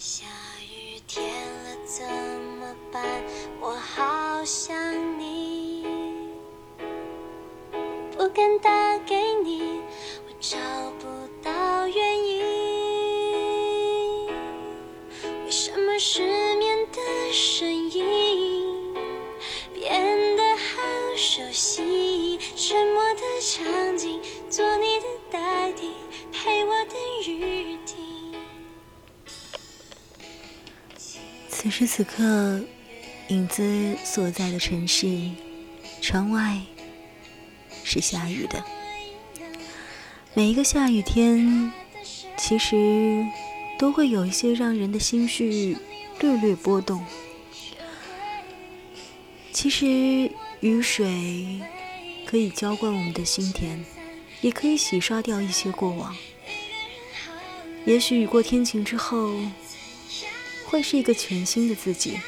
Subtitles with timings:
[0.00, 0.24] 下
[0.62, 1.22] 雨天
[1.62, 2.02] 了怎
[2.58, 3.04] 么办？
[3.60, 4.74] 我好想
[5.20, 5.84] 你，
[8.16, 9.82] 不敢打给你，
[10.26, 10.56] 我找
[31.62, 32.58] 此时此刻，
[33.28, 35.28] 影子所在的城市，
[36.00, 36.58] 窗外
[37.84, 38.64] 是下雨的。
[40.32, 41.70] 每一个下雨天，
[42.38, 43.26] 其实
[43.78, 45.76] 都会有一些让人的心绪
[46.20, 47.04] 略略波动。
[49.52, 49.86] 其实
[50.60, 51.60] 雨水
[52.24, 53.84] 可以浇灌我们的心田，
[54.40, 56.16] 也可以洗刷掉一些过往。
[57.84, 59.34] 也许雨过天晴之后。
[60.70, 62.20] 会是一个全新的自己。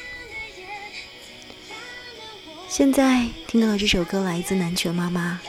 [2.67, 5.39] 现在听到的这首歌来自南拳妈妈，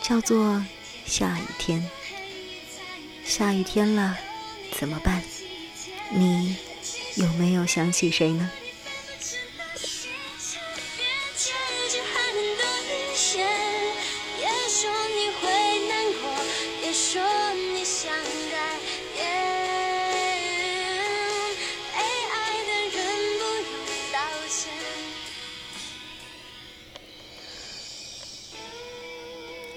[0.00, 0.54] 叫做
[1.04, 1.78] 《下雨天》。
[3.22, 4.16] 下雨天了，
[4.78, 5.22] 怎么办？
[6.10, 6.56] 你
[7.16, 8.50] 有没有想起谁呢？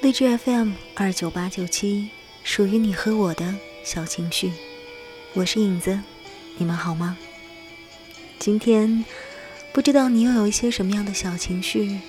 [0.01, 2.09] 荔枝 FM 二九八九七，
[2.43, 4.51] 属于你和我的小情绪。
[5.33, 5.99] 我是影子，
[6.57, 7.15] 你们好吗？
[8.39, 9.05] 今天
[9.71, 11.99] 不知道你又有一些什么样的小情绪，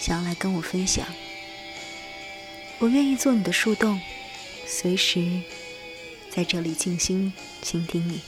[0.00, 1.06] 想要来跟我分享。
[2.78, 4.00] 我愿意做你的树洞，
[4.66, 5.42] 随时
[6.30, 8.22] 在这里静心倾听你。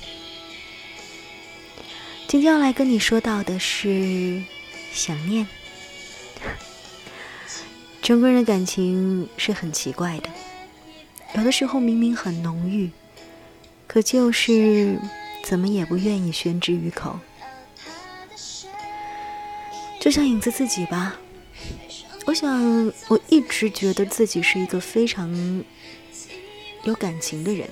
[2.29, 4.43] 今天要来跟你说到的是
[4.93, 5.47] 想念。
[8.07, 10.31] 中国人的感情是很奇怪的，
[11.35, 12.89] 有的时候明明很浓郁，
[13.89, 14.97] 可就是
[15.43, 17.19] 怎么也不愿意宣之于口。
[19.99, 21.17] 就像影子自己吧，
[22.27, 25.65] 我想我一直觉得自己是一个非常
[26.85, 27.69] 有感情的人，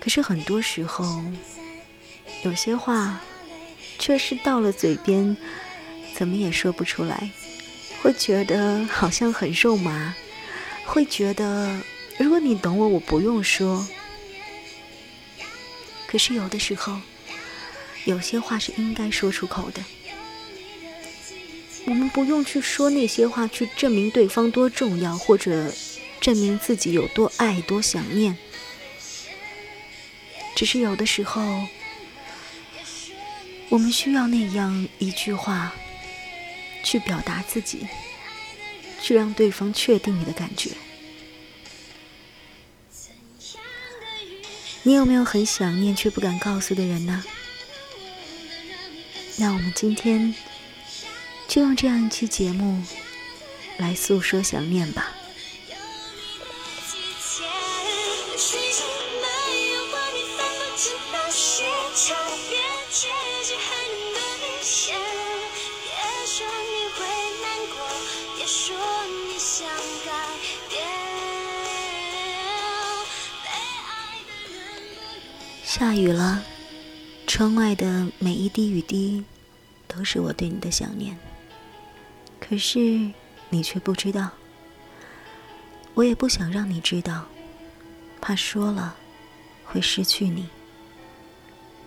[0.00, 1.22] 可是很多时候，
[2.42, 3.20] 有些话
[3.98, 5.36] 却是到了嘴边，
[6.14, 7.28] 怎么也说不出来。
[8.06, 10.14] 会觉得好像很肉麻，
[10.84, 11.76] 会觉得
[12.18, 13.84] 如果你懂我，我不用说。
[16.06, 17.00] 可是有的时候，
[18.04, 19.82] 有些话是应该说出口的。
[21.86, 25.74] 我们不用去说那些话，去证明对方多重要，或者
[26.20, 28.38] 证明自己有多爱、多想念。
[30.54, 31.42] 只是有的时候，
[33.68, 35.74] 我们需要那样一句话。
[36.86, 37.88] 去表达自己，
[39.02, 40.70] 去让对方确定你的感觉。
[44.84, 47.24] 你有没有很想念却不敢告诉的人呢？
[49.38, 50.32] 那我们今天
[51.48, 52.80] 就用这样一期节目
[53.78, 55.15] 来诉说想念吧。
[75.78, 76.42] 下雨了，
[77.26, 79.22] 窗外的每一滴雨滴，
[79.86, 81.14] 都是我对你的想念。
[82.40, 82.78] 可是
[83.50, 84.30] 你却不知道，
[85.92, 87.26] 我也不想让你知道，
[88.22, 88.96] 怕说了
[89.66, 90.48] 会失去你。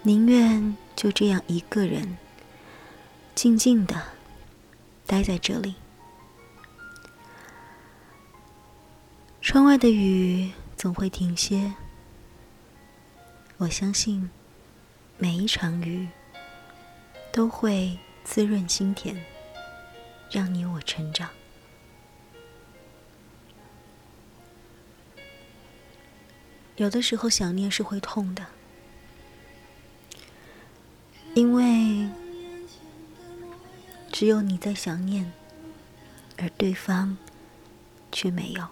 [0.04, 2.16] 宁愿就这样一个人，
[3.34, 4.00] 静静的
[5.08, 5.74] 待在这里。
[9.42, 11.74] 窗外的雨总会停歇。
[13.60, 14.30] 我相信，
[15.18, 16.08] 每一场雨
[17.30, 19.22] 都会滋润心田，
[20.32, 21.30] 让你我成长。
[26.78, 28.46] 有的时候想念是会痛的，
[31.36, 32.10] 因为
[34.10, 35.34] 只有你在想念，
[36.38, 37.18] 而对方
[38.10, 38.66] 却没有。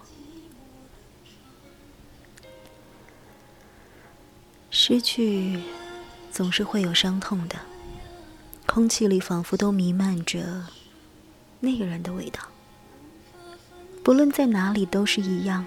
[4.90, 5.60] 失去
[6.32, 7.60] 总是会有伤痛的，
[8.66, 10.66] 空气里仿佛都弥漫着
[11.60, 12.40] 那个人的味道。
[14.02, 15.66] 不论在哪里都是一样。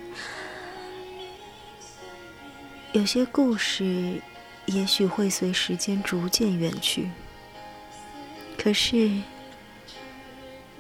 [2.93, 4.23] 有些故事
[4.65, 7.11] 也许会随时间逐渐远去。
[8.57, 9.21] 可是，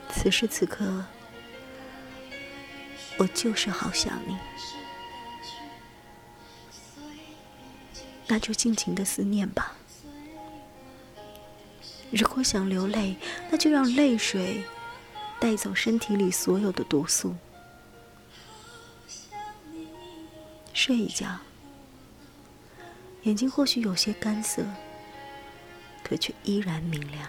[0.08, 1.04] 此时此刻，
[3.18, 4.34] 我就是好想你。
[8.30, 9.72] 那就尽情的思念吧。
[12.12, 13.16] 如果想流泪，
[13.50, 14.62] 那就让泪水
[15.40, 17.34] 带走身体里所有的毒素。
[20.72, 21.26] 睡一觉，
[23.24, 24.64] 眼睛或许有些干涩，
[26.04, 27.28] 可却依然明亮。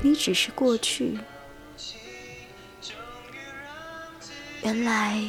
[0.00, 1.18] 你只是过去，
[4.62, 5.22] 原来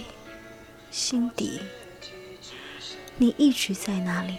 [0.91, 1.59] 心底
[3.17, 4.37] 你一直在那里。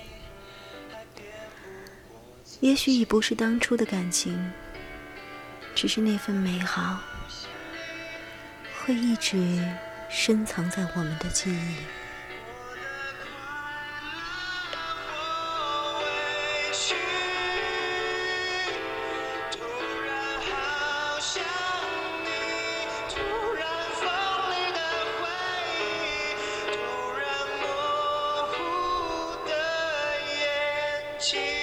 [2.60, 4.52] 也许已不是当初的感情，
[5.74, 7.00] 只是那份美好。
[8.82, 9.62] 会一直
[10.08, 11.99] 深藏在我们的记忆。
[31.20, 31.59] Jesus.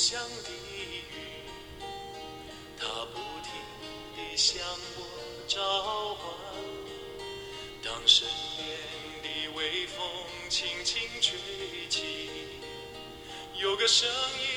[0.00, 1.12] 乡的雨，
[2.78, 3.52] 它不停
[4.16, 4.58] 地向
[4.96, 5.00] 我
[5.46, 6.24] 召唤。
[7.84, 8.26] 当身
[8.56, 8.66] 边
[9.22, 9.98] 的微风
[10.48, 11.36] 轻轻吹
[11.90, 12.30] 起，
[13.60, 14.49] 有个声音。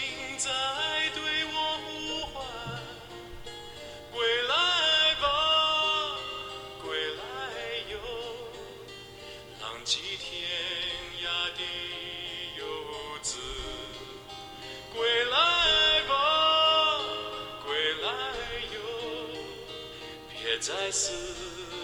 [20.66, 21.12] 在四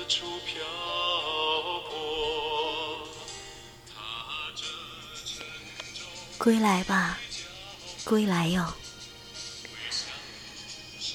[0.08, 0.64] 处漂
[1.90, 3.10] 泊。
[6.38, 7.20] 归来吧，
[8.06, 8.74] 归来哟！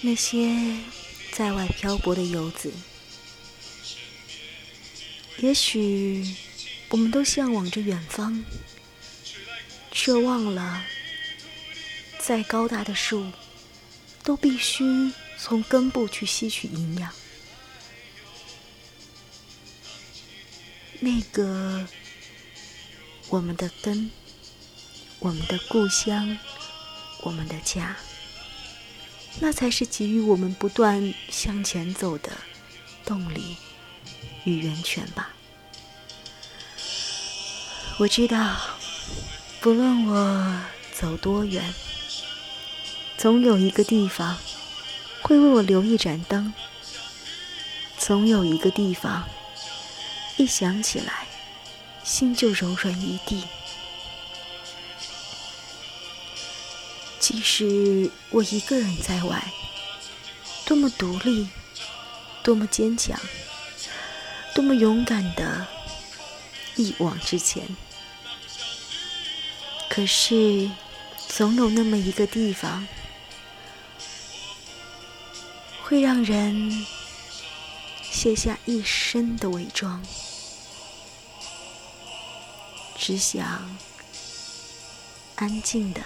[0.02, 0.76] 那些
[1.32, 2.70] 在外漂泊的游子，
[5.38, 6.36] 也许
[6.90, 8.44] 我们都向往着远方，
[9.90, 10.84] 却忘了，
[12.18, 13.32] 再高大的树，
[14.22, 14.84] 都必须
[15.38, 17.10] 从根部去吸取营养。
[21.04, 21.86] 那个，
[23.28, 24.10] 我们的根，
[25.18, 26.38] 我们的故乡，
[27.20, 27.94] 我们的家，
[29.38, 32.32] 那才是给予我们不断向前走的
[33.04, 33.58] 动力
[34.44, 35.34] 与源泉吧。
[37.98, 38.56] 我知道，
[39.60, 40.60] 不论我
[40.94, 41.74] 走多远，
[43.18, 44.38] 总有一个地方
[45.20, 46.54] 会为我留一盏灯，
[47.98, 49.28] 总有一个地方。
[50.36, 51.26] 一想起来，
[52.02, 53.44] 心就柔软一地。
[57.20, 59.42] 即使我一个人在外，
[60.66, 61.48] 多么独立，
[62.42, 63.18] 多么坚强，
[64.54, 65.66] 多么勇敢的
[66.76, 67.64] 一往直前。
[69.88, 70.68] 可是，
[71.28, 72.86] 总有那么一个地方，
[75.82, 76.84] 会让人
[78.10, 80.04] 卸下一身的伪装。
[82.96, 83.76] 只想
[85.36, 86.00] 安静的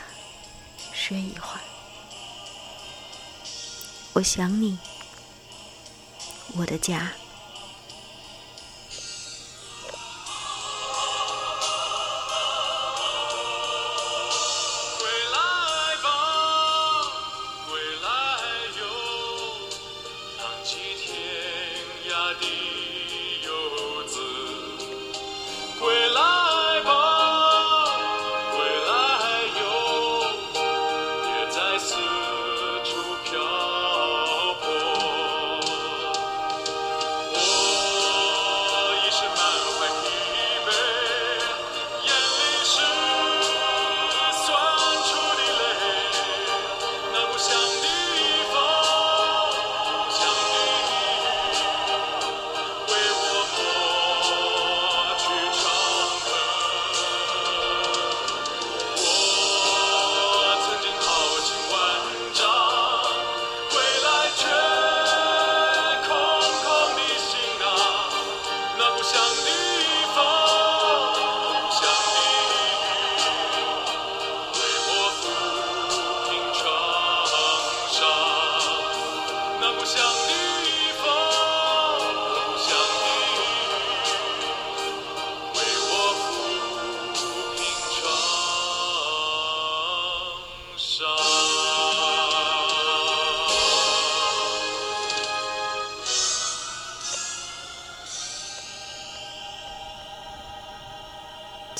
[0.92, 1.60] 睡一会儿。
[4.14, 4.78] 我想你，
[6.56, 7.12] 我的家。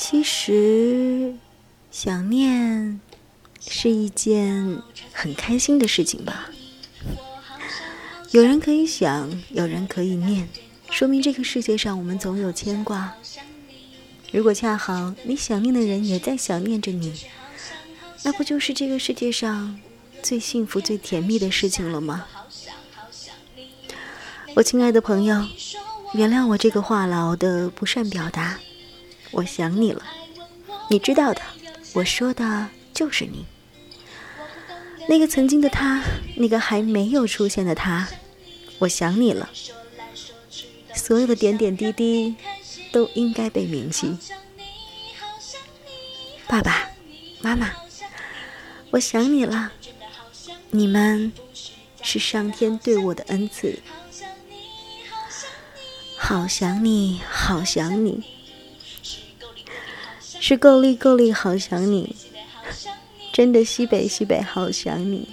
[0.09, 1.35] 其实，
[1.91, 2.99] 想念
[3.61, 4.81] 是一件
[5.13, 6.49] 很开心的事情吧。
[8.31, 10.49] 有人可以想，有人可以念，
[10.89, 13.13] 说明这个世界上我们总有牵挂。
[14.31, 17.13] 如果恰好你想念的人也在想念着你，
[18.23, 19.79] 那不就是这个世界上
[20.23, 22.25] 最幸福、最甜蜜的事情了吗？
[24.55, 25.45] 我亲爱的朋友，
[26.15, 28.59] 原谅我这个话痨的不善表达。
[29.31, 30.03] 我想你了，
[30.89, 31.41] 你知道的，
[31.93, 33.45] 我说的就是你。
[35.07, 36.03] 那个曾经的他，
[36.35, 38.07] 那个还没有出现的他，
[38.79, 39.49] 我想你了。
[40.93, 42.35] 所有的点点滴滴
[42.91, 44.17] 都应该被铭记。
[46.47, 46.89] 爸爸
[47.41, 47.71] 妈妈，
[48.91, 49.71] 我想你了。
[50.71, 51.31] 你们
[52.03, 53.79] 是上天对我的恩赐。
[56.17, 58.23] 好想你，好想你，
[60.39, 62.15] 是够力够力，好想你。
[63.31, 65.29] 真的西北西北好想你，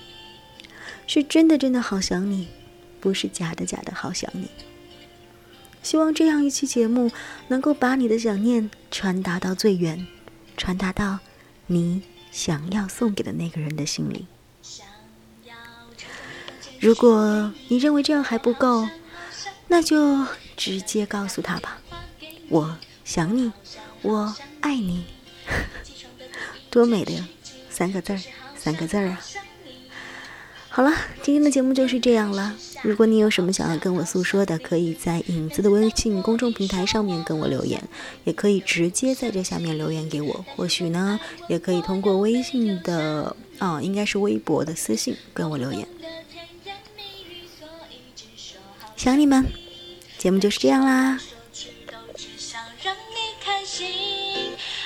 [1.06, 2.46] 是真的真的好想你，
[3.00, 4.48] 不是假的假的好想你。
[5.82, 7.10] 希望这样一期节目
[7.48, 10.06] 能够把你的想念传达到最远，
[10.56, 11.18] 传达到
[11.66, 14.26] 你想要送给的那个人的心里。
[16.78, 18.86] 如果你认为这样还不够，
[19.68, 20.24] 那就
[20.56, 21.78] 直接告诉他吧，
[22.48, 23.50] 我想你，
[24.06, 25.04] 我爱你，
[26.70, 27.26] 多美的呀！
[27.68, 28.20] 三个字儿，
[28.56, 29.20] 三个字儿啊！
[30.68, 30.92] 好了，
[31.24, 32.54] 今天的节目就是这样了。
[32.82, 37.82] 如果你有什么想要跟我诉说的，可以在影子的微信公众平台上面跟我留言，
[38.22, 40.44] 也可以直接在这下面留言给我。
[40.54, 45.88] 或许呢，也可以通过微信的啊，应该是微博的私信跟我留言。
[48.96, 49.44] 想你们，
[50.16, 51.20] 节目就是这样啦。